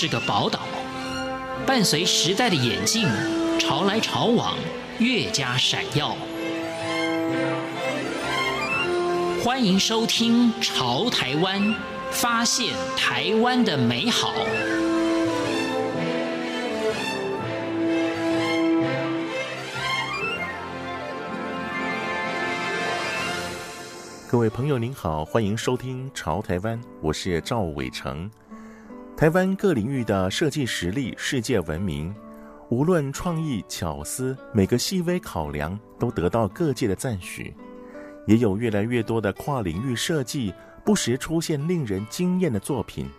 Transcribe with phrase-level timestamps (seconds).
[0.00, 0.60] 是个宝岛，
[1.66, 3.08] 伴随时代的演进，
[3.58, 4.56] 潮来潮往，
[5.00, 6.16] 越加闪耀。
[9.42, 11.60] 欢迎收听《潮台湾》，
[12.12, 14.32] 发现台湾的美好。
[24.30, 28.30] 各位朋友您好，欢迎收听《潮台湾》，我是赵伟成。
[29.18, 32.14] 台湾各领域的设计实力世界闻名，
[32.68, 37.52] 无论创意巧思，每个细微考量都得到各界的赞许。
[38.28, 43.10] 也有越来越多的跨领域设计，不时出现令人惊艳的作品。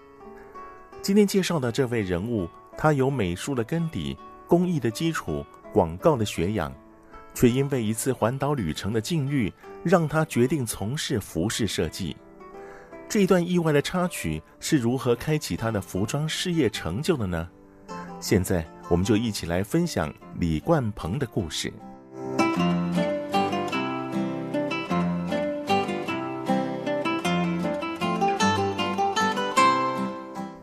[1.01, 2.47] 今天介绍的这位人物，
[2.77, 6.73] 他有美术的根底、工艺的基础、广告的学养。
[7.33, 9.51] 却因为一次环岛旅程的境遇，
[9.83, 12.15] 让他决定从事服饰设计。
[13.09, 17.49] 这一段意外的插曲是如何开启他的服装事业成就的呢？
[18.19, 21.73] 现在，我们就一起来分享李冠鹏的故事。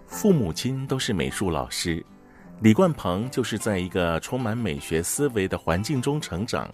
[0.07, 2.05] 父母亲都是美术老师。
[2.61, 6.71] 李冠鹏就是在一个充满美学思维的环境中成长，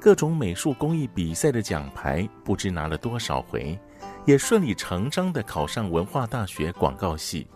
[0.00, 3.78] 各种美术工艺比赛的奖牌不知拿了多少回，
[4.26, 7.46] 也顺理成章的考上文化大学广告系。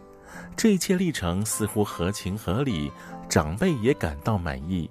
[0.56, 2.90] 这一切历程似乎合情合理，
[3.28, 4.90] 长辈也感到满意。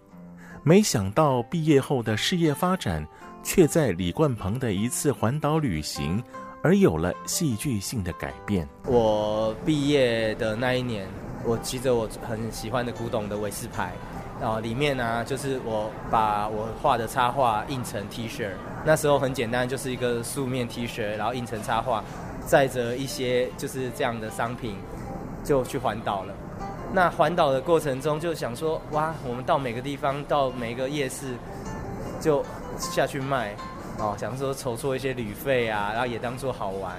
[0.63, 3.05] 没想到毕业后的事业发展，
[3.41, 6.21] 却在李冠鹏的一次环岛旅行
[6.61, 8.67] 而有了戏剧性的改变。
[8.85, 11.07] 我毕业的那一年。
[11.45, 13.93] 我骑着我很喜欢的古董的伟士牌，
[14.41, 18.49] 然后里面呢、啊，就是我把我画的插画印成 T 恤。
[18.85, 22.03] 那时候很简单，就是一个素面 T 恤，然后印成插画，
[22.45, 24.77] 载着一些就是这样的商品，
[25.43, 26.33] 就去环岛了。
[26.93, 31.35] 那环岛的过程中，就想说，哇，我们到每个地方，到每个夜市，
[32.21, 32.43] 就
[32.77, 33.53] 下去卖，
[33.97, 36.95] 哦，想说筹措一些旅费啊，然后也当做好玩。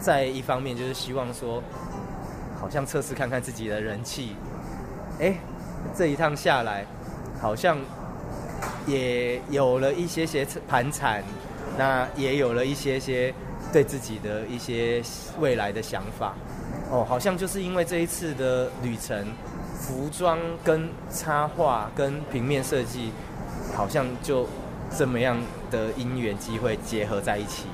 [0.00, 1.62] 再一方面，就是希望说。
[2.60, 4.36] 好像测试看看自己的人气，
[5.18, 5.34] 哎，
[5.96, 6.86] 这一趟下来，
[7.40, 7.78] 好像
[8.86, 11.22] 也有了一些些盘缠，
[11.76, 13.34] 那也有了一些些
[13.72, 15.02] 对自己的一些
[15.38, 16.34] 未来的想法。
[16.90, 19.26] 哦，好像就是因为这一次的旅程，
[19.74, 23.12] 服装跟插画跟平面设计，
[23.74, 24.46] 好像就
[24.96, 25.36] 这么样
[25.70, 27.66] 的因缘机会结合在一起。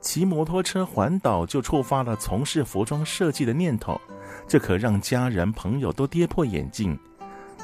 [0.00, 4.00] 骑摩托车环岛就触发了从事服装设计的念头。
[4.48, 6.96] 这可让家人朋友都跌破眼镜，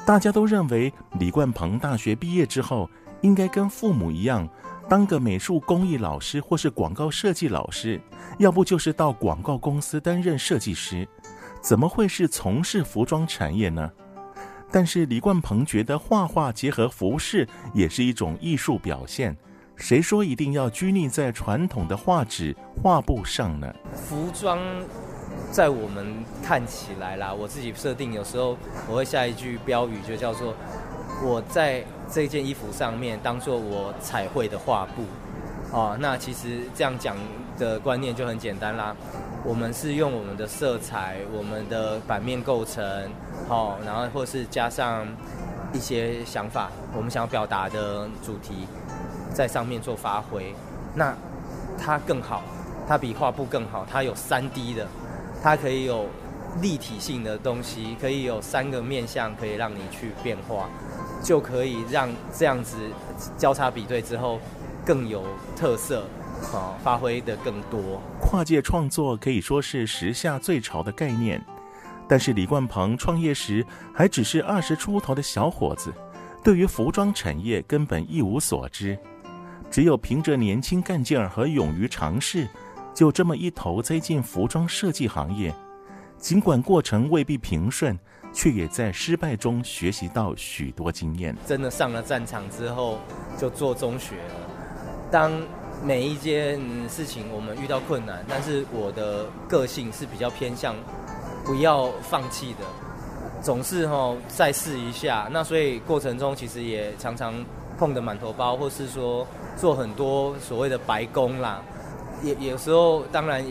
[0.05, 2.89] 大家都认为李冠鹏大学毕业之后
[3.21, 4.47] 应该跟父母一样，
[4.89, 8.01] 当个美术工艺老师或是广告设计老师，
[8.37, 11.07] 要不就是到广告公司担任设计师，
[11.61, 13.89] 怎么会是从事服装产业呢？
[14.69, 19.37] 但是李冠鹏觉得画画结合服饰也是一种艺术表现，
[19.77, 23.73] 谁说一定要拘泥在传统的画纸画布上呢？
[23.93, 24.59] 服装。
[25.53, 28.57] 在我们看起来啦，我自己设定有时候
[28.89, 30.51] 我会下一句标语，就叫做
[31.23, 35.03] 我在这件衣服上面当做我彩绘的画布
[35.71, 35.95] 哦。
[35.99, 37.15] 那其实这样讲
[37.59, 38.95] 的观念就很简单啦。
[39.45, 42.83] 我们是用我们的色彩、我们的版面构成，
[43.47, 45.05] 好，然后或是加上
[45.71, 48.67] 一些想法，我们想要表达的主题
[49.31, 50.55] 在上面做发挥。
[50.95, 51.15] 那
[51.77, 52.41] 它更好，
[52.87, 54.87] 它比画布更好，它有 3D 的。
[55.43, 56.07] 它可以有
[56.61, 60.69] 立体性的东西，可以有三个面向，可以让你去变化，
[61.21, 62.77] 就可以让这样子
[63.37, 64.39] 交叉比对之后
[64.85, 66.05] 更有特色，
[66.53, 68.01] 啊，发挥的更多。
[68.21, 71.43] 跨界创作可以说是时下最潮的概念，
[72.07, 75.91] 但是李冠鹏创业时还只是二十出头的小伙子，
[76.41, 78.97] 对于服装产业根本一无所知，
[79.69, 82.47] 只有凭着年轻干劲儿和勇于尝试。
[82.93, 85.53] 就这么一头栽进服装设计行业，
[86.17, 87.97] 尽管过程未必平顺，
[88.31, 91.35] 却也在失败中学习到许多经验。
[91.47, 92.99] 真的上了战场之后，
[93.37, 94.35] 就做中学了。
[95.11, 95.31] 当
[95.83, 100.75] 每一件事情我们遇到困难，但是我的个性是比较偏向
[101.43, 102.59] 不要放弃的，
[103.41, 105.27] 总是吼再试一下。
[105.31, 107.33] 那所以过程中其实也常常
[107.77, 109.27] 碰得满头包，或是说
[109.57, 111.61] 做很多所谓的白工啦。
[112.23, 113.43] 也有时候当然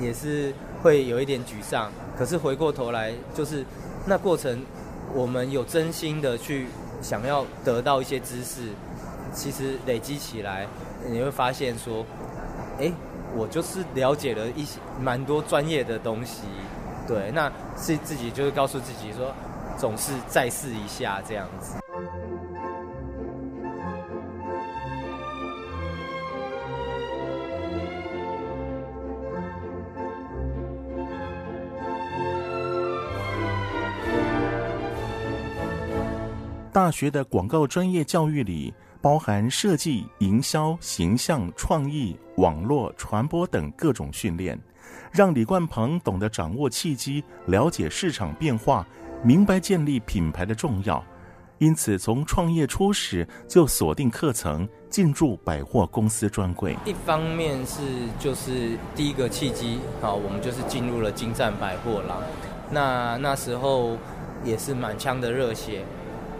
[0.00, 3.64] 也是会有一点沮丧，可是回过头来就是
[4.06, 4.62] 那过程，
[5.14, 6.66] 我们有真心的去
[7.00, 8.68] 想要得到一些知识，
[9.32, 10.66] 其实累积起来，
[11.08, 12.04] 你会发现说，
[12.78, 12.92] 哎，
[13.34, 16.42] 我就是了解了一些蛮多专业的东西，
[17.08, 19.32] 对，那是自己就是告诉自己说，
[19.76, 21.81] 总是再试一下这样子。
[36.72, 38.72] 大学的广告专业教育里，
[39.02, 44.58] 包含设计、营销、形象、创意、网络传播等各种训练，
[45.12, 48.86] 让李冠鹏懂得掌握契机，了解市场变化，
[49.22, 51.04] 明白建立品牌的重要。
[51.58, 56.74] 因此，从创业初始就锁定课程，进驻百货公司专柜。
[56.86, 57.82] 一方面是
[58.18, 62.16] 就是第一个契机，好，我们就是进入了金站百货啦。
[62.70, 63.98] 那那时候
[64.42, 65.84] 也是满腔的热血。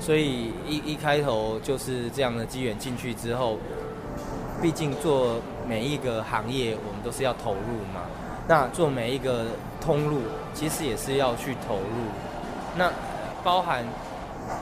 [0.00, 3.58] 所以一一开头就是这样的机缘进去之后，
[4.60, 5.36] 毕竟做
[5.68, 8.02] 每一个行业，我们都是要投入嘛。
[8.48, 9.46] 那做每一个
[9.80, 10.22] 通路，
[10.52, 11.82] 其实也是要去投入。
[12.76, 12.90] 那
[13.44, 13.84] 包含，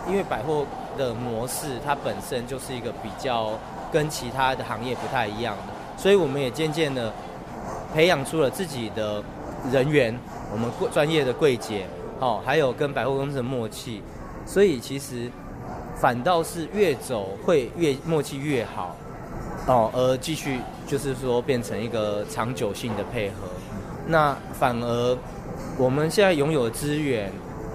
[0.07, 0.67] 因为百货
[0.99, 3.59] 的模式，它本身就是一个比较
[3.91, 7.11] 跟其他的行业不太一样的，所以我们也渐渐的
[7.95, 9.25] 培养出了自己的
[9.73, 10.15] 人员，
[10.53, 11.87] 我们专业的柜姐，
[12.21, 14.03] 哦，还有跟百货公司的默契。
[14.47, 15.31] 所以其实
[15.97, 18.97] 反倒是越走会越默契越好
[19.67, 23.49] 哦，而继续就是说变成一个长久性的配合。
[24.07, 25.19] 那反而
[25.79, 27.31] 我们现在拥有的资源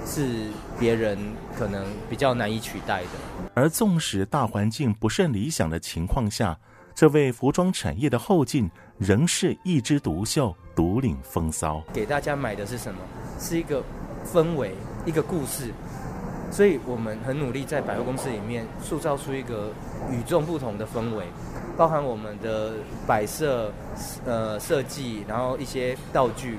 [0.05, 0.47] 是
[0.79, 1.17] 别人
[1.57, 3.09] 可能比较难以取代的。
[3.53, 6.57] 而纵使大环境不甚理想的情况下，
[6.93, 11.81] 这位服装产业的后劲仍是一枝独秀，独领风骚。
[11.93, 12.99] 给大家买的是什么？
[13.39, 13.81] 是一个
[14.25, 14.75] 氛围，
[15.05, 15.71] 一个故事。
[16.55, 19.73] 所以我们很努力在百货公司里面塑造出一个
[20.09, 21.25] 与众不同的氛围，
[21.75, 22.75] 包含我们的
[23.05, 23.73] 摆设、
[24.25, 26.57] 呃设计，然后一些道具，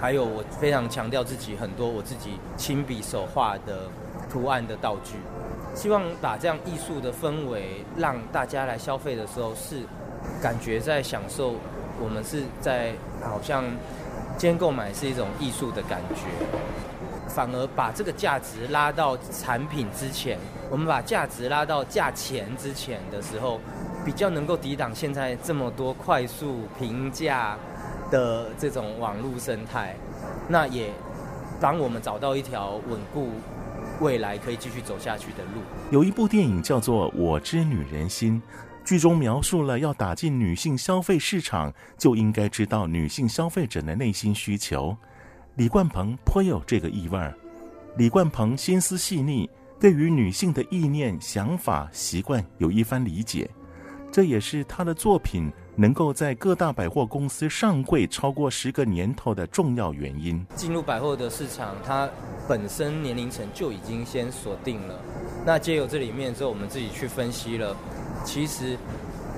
[0.00, 3.88] 还有我非常强调自己很多我自己亲笔手画的
[4.28, 5.12] 图案的道具，
[5.76, 9.82] 希望把这样艺术的氛围让大家来消费的时候是
[10.42, 11.54] 感觉在享受，
[12.02, 13.62] 我们是在好像
[14.36, 16.22] 今天购买是一种艺术的感觉。
[17.34, 20.38] 反而把这个价值拉到产品之前，
[20.68, 23.60] 我们把价值拉到价钱之前的时候，
[24.04, 27.56] 比较能够抵挡现在这么多快速评价
[28.10, 29.94] 的这种网络生态，
[30.48, 30.90] 那也
[31.60, 33.30] 帮我们找到一条稳固
[34.00, 35.60] 未来可以继续走下去的路。
[35.90, 38.42] 有一部电影叫做《我知女人心》，
[38.84, 44.96] 剧中描述了要打进女性消费市场，就应该知道女性消费者的内心需求。
[45.60, 47.34] 李冠鹏颇有这个意味儿。
[47.98, 49.46] 李冠鹏心思细腻，
[49.78, 53.46] 对于女性的意念、想法、习惯有一番理解，
[54.10, 60.42] 这也是他的作品能够在各大百货公司上柜超过十个年头的重要原因。
[60.56, 62.08] 进入百货的市场，它
[62.48, 64.98] 本身年龄层就已经先锁定了。
[65.44, 67.76] 那借由这里面之后，我们自己去分析了，
[68.24, 68.78] 其实，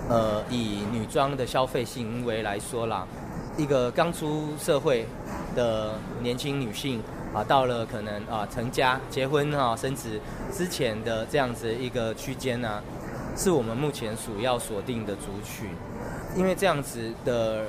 [0.08, 3.08] 呃，以女装的消费行为来说啦，
[3.58, 5.04] 一个刚出社会。
[5.54, 7.02] 的年轻女性
[7.34, 10.20] 啊，到了可能啊成家、结婚啊、生子
[10.52, 12.82] 之前的这样子一个区间呢、
[13.36, 15.68] 是我们目前主要锁定的族群。
[16.34, 17.66] 因为这样子的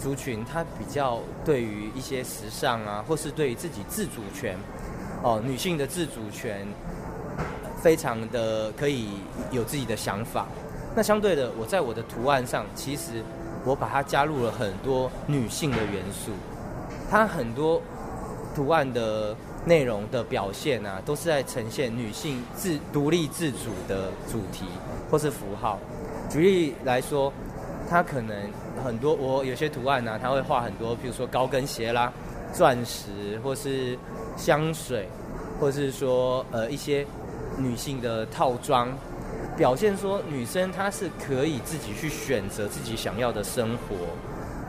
[0.00, 4.56] 族群，它比较对于一些时尚啊，或是对于自己自主权
[5.22, 6.66] 哦，女性的自主权，
[7.82, 9.08] 非常的可以
[9.50, 10.46] 有自己的想法。
[10.94, 13.22] 那相对的，我在我的图案上，其实
[13.64, 16.32] 我把它加入了很多女性的元素。
[17.12, 17.78] 它很多
[18.54, 24.64] 图案的内容的表现啊，都是在呈现女性自独立自主的主题
[25.10, 25.78] 或是符号。
[26.30, 27.30] 举例来说，
[27.86, 28.34] 它可能
[28.82, 32.10] 很多我有些图案呢、啊，它会画很多，比如说高跟鞋啦、
[32.50, 33.98] 钻石，或是
[34.34, 35.06] 香水，
[35.60, 37.06] 或是说呃一些
[37.58, 38.88] 女性的套装，
[39.54, 43.96] 表现说女生她是可以自己去选择自己想要的生活。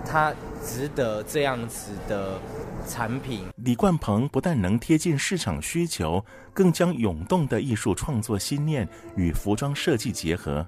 [0.06, 0.34] 它
[0.64, 2.40] 值得这样子的
[2.88, 3.46] 产品。
[3.56, 10.66] 李冠鹏不但能贴近市场需求，更将涌动的艺术创作心念与服装设计结合，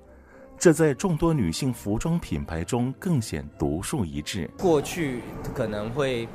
[0.58, 4.50] 这在众多女性服装品牌中更显独树一帜。
[4.58, 5.22] 过去
[5.54, 6.28] 可能会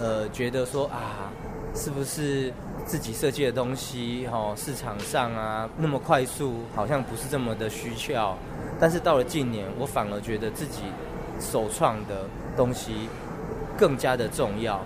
[0.00, 1.30] 呃觉得说啊，
[1.74, 2.52] 是不是
[2.84, 8.38] 自己设计的东西哈、哦，市场上啊那么快速，好像不是这么的需要。
[8.78, 10.82] 但是到了近年，我反而觉得自己。
[11.38, 12.24] 首创的
[12.56, 13.08] 东西
[13.76, 14.80] 更加的重要，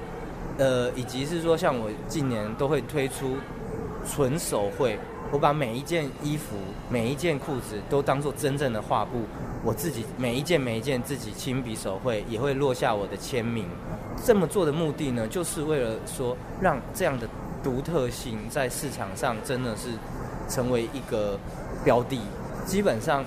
[0.59, 3.37] 呃，以及是说，像我近年都会推出
[4.09, 4.99] 纯手绘
[5.33, 6.57] 我把每一件衣服、
[6.88, 9.23] 每一件裤子都当做真正的画布，
[9.62, 13.64] 我自己每一件每一件自己亲笔手绘，也会落下我的签名。
[14.25, 17.28] 这么做的目的呢，就是为了说让这样的
[17.62, 19.90] 独特性在市场上真的是
[20.49, 21.38] 成为一个
[21.85, 22.19] 标的。
[22.66, 23.25] 基本上，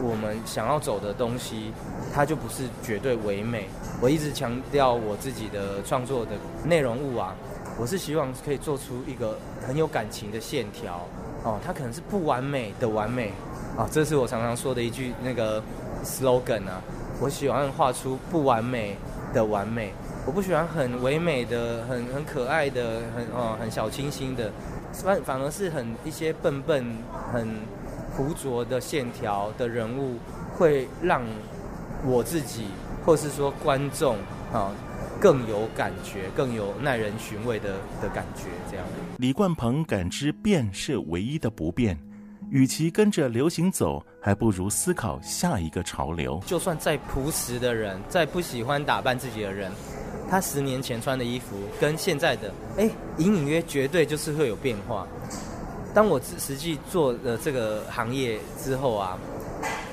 [0.00, 1.72] 我们想要走的东西，
[2.16, 3.68] 它就不是绝对唯美。
[4.00, 6.30] 我一直强调我自己的创作的
[6.64, 7.36] 内容物啊，
[7.78, 11.06] 我是希望可以做出一个很有感情的线条
[11.44, 13.32] 哦，它可能是不完美的完美
[13.76, 15.62] 啊，这是我常常说的一句那个
[16.02, 16.80] slogan 啊。
[17.20, 18.96] 我喜欢画出不完美
[19.34, 19.92] 的完美，
[20.24, 24.50] 我不喜欢很唯美的、很很可爱的、很哦很小清新的，
[24.94, 26.96] 反反而是很一些笨笨
[27.30, 27.46] 很。
[28.16, 30.16] 浮着的线条的人物，
[30.56, 31.20] 会让
[32.06, 32.66] 我自己，
[33.04, 34.16] 或是说观众
[34.52, 34.70] 啊，
[35.20, 38.44] 更有感觉，更有耐人寻味的的感觉。
[38.70, 38.86] 这样，
[39.18, 41.98] 李冠鹏感知变是唯一的不变，
[42.50, 46.40] 与其跟着流行走，还不如思考下一个潮流。
[46.46, 49.72] 就算再朴实的人，再不喜欢打扮自己的人，
[50.30, 55.06] 他十年前穿的衣服跟现在的，哎，隐隐约绝对就是会有变化。
[55.92, 59.18] 当我实际做了这个行业之后啊，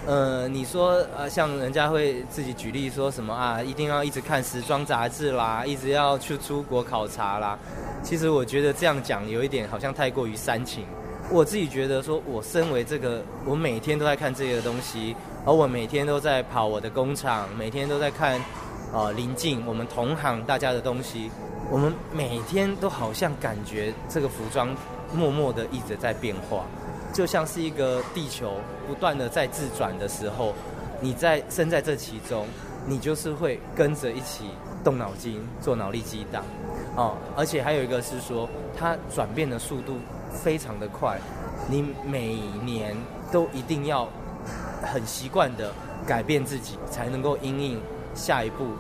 [0.06, 7.58] 呃，你说呃，像人家会自己举例说什么啊，一定要一直看时装杂志啦，一直要去出国考察啦。
[8.04, 10.86] 其实我觉得这样讲有一点好像太过于煽情。
[11.32, 18.42] 我自己觉得说，我身为这个，我每天都在看这个东西，而我每天都在跑我的工厂，每天都在看
[18.92, 21.32] 呃临近我们同行大家的东西，
[21.72, 24.76] 我们每天都好像感觉这个服装。
[25.16, 26.66] 默默的一直在变化，
[27.14, 30.54] 就像是一个地球不断的在自转的时候，
[31.00, 32.48] 你在身在这其中，
[32.88, 34.46] 你就是会跟着一起
[34.84, 36.44] 动脑筋做脑力激荡，
[36.96, 39.98] 哦，而且还有一个是说，它转变的速度
[40.32, 41.20] 非常的快，
[41.70, 42.98] 你每年
[43.32, 44.10] 都一定要
[44.82, 45.72] 很习惯的
[46.08, 47.80] 改变自己，才能够因应
[48.16, 48.72] 下一步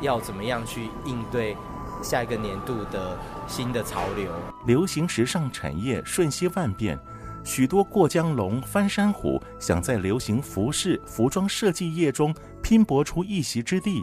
[0.00, 1.54] 要怎么样去应对
[2.02, 3.18] 下一个年度的。
[3.48, 4.30] 新的潮流，
[4.64, 6.98] 流行时尚产业瞬息万变，
[7.44, 14.02] 许多过江龙、翻山虎想在流行服饰、服装设计业中拼搏出一席之地，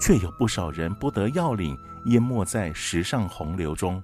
[0.00, 4.02] 却有不少人不得要领，淹没在时尚洪流中。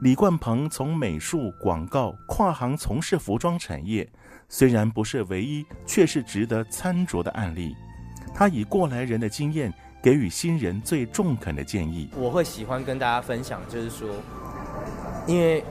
[0.00, 4.08] 李冠鹏从美术、广告跨行从事服装产业，
[4.48, 7.74] 虽然不是唯一，却是值得参酌的案例。
[8.34, 9.72] 他以过来人的经验。
[10.02, 12.10] 给予新人最中肯的建议。
[12.16, 14.08] 我会喜欢跟大家分享，就是说，
[15.28, 15.62] 因为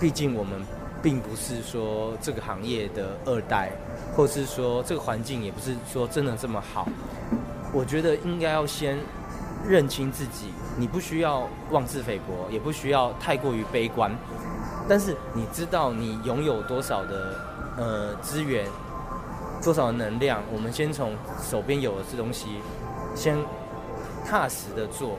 [0.00, 0.62] 毕竟我们
[1.04, 3.70] 并不是说这个行业的二代，
[4.16, 6.88] 或是说这个环境也不是说真的这么好。
[7.72, 8.98] 我觉得应该要先
[9.68, 10.46] 认清自己，
[10.78, 14.10] 你不需要妄自菲薄，也不需要太过于悲观。
[14.88, 17.38] 但是你知道你拥有多少的
[17.76, 18.66] 呃资源，
[19.62, 22.46] 多少的能量，我们先从手边有的这东西
[23.14, 23.36] 先。
[24.26, 25.18] 踏实的做，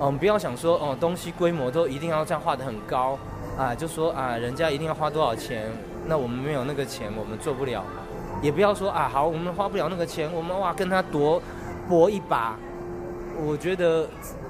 [0.00, 3.16] 嗯，不要想说哦，东西规模都一定要这样画得很高
[3.56, 5.70] 啊，就说啊，人家一定要花多少钱，
[6.06, 7.84] 那我们没有那个钱，我们做不了。
[8.42, 11.40] 也不要说啊，好，我们花不了那个钱，我们哇跟他搏
[11.88, 12.56] 搏一把。
[13.36, 14.08] 我觉得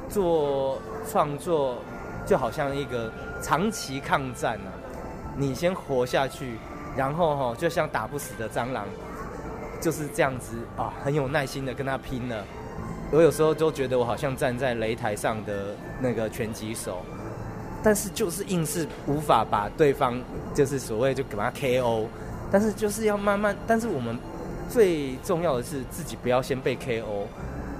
[0.08, 0.78] 做
[1.11, 1.78] 创作
[2.26, 4.73] 就好像一个长期抗战啊，
[5.37, 6.58] 你先活下去，
[6.96, 8.87] 然后哈，就像打不死的蟑螂，
[9.80, 12.44] 就是这样子啊，很有耐心的跟他拼了。
[13.12, 17.02] 我有时候都觉得我好像站在擂台上的那个拳击手，
[17.85, 20.19] 但是就是硬是无法把对方
[20.55, 22.07] 就是所谓就给他 KO，
[22.50, 24.19] 但是就是要慢慢，但是我们
[24.71, 27.26] 最重要的是自己不要先被 KO，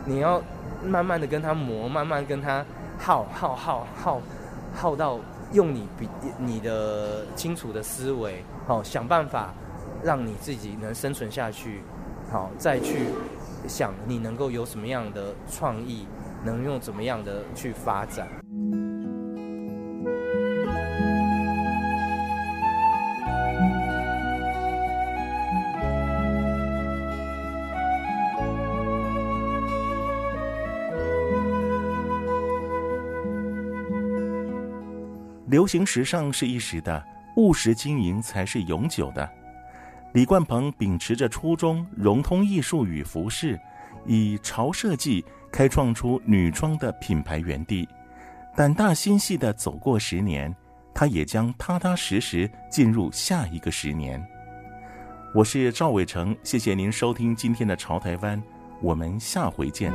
[0.05, 0.43] 你要
[0.85, 2.63] 慢慢的跟他磨，慢慢跟他
[2.99, 4.21] 耗耗耗耗
[4.75, 5.19] 耗到
[5.53, 6.07] 用你比
[6.39, 9.55] 你的清楚的思维，好想办法
[10.03, 11.81] 让你自己能生存下去，
[12.31, 13.07] 好再去。
[13.67, 16.07] 想你能够有什么样的创意，
[16.45, 18.29] 能用怎么样的去发展？
[35.47, 37.05] 流行时尚是一时的，
[37.37, 39.29] 务实经营才是永久的。
[40.13, 43.61] 李冠鹏秉持着初衷，融通艺术与服饰，
[44.07, 47.87] 以潮设计开创出女装的品牌园地。
[48.57, 50.55] 胆大心细地走过十年，
[50.95, 54.25] 他也将踏踏实实进入下一个十年。
[55.35, 58.41] 我是赵伟成，谢谢您收听今天的《潮台湾》，
[58.81, 59.93] 我们下回见。